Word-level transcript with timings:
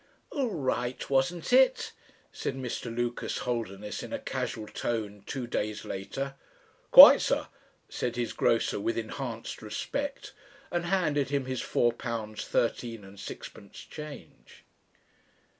"All 0.31 0.49
right, 0.49 1.07
wasn't 1.11 1.53
it?" 1.53 1.91
said 2.33 2.55
Mr. 2.55 2.85
Lucas 2.85 3.37
Holderness 3.45 4.01
in 4.01 4.11
a 4.11 4.17
casual 4.17 4.65
tone 4.65 5.21
two 5.27 5.45
days 5.45 5.85
later. 5.85 6.33
"Quite, 6.89 7.21
sir," 7.21 7.49
said 7.87 8.15
his 8.15 8.33
grocer 8.33 8.79
with 8.79 8.97
enhanced 8.97 9.61
respect, 9.61 10.33
and 10.71 10.85
handed 10.87 11.29
him 11.29 11.45
his 11.45 11.61
four 11.61 11.93
pounds 11.93 12.45
thirteen 12.47 13.03
and 13.05 13.19
sixpence 13.19 13.77
change. 13.81 14.63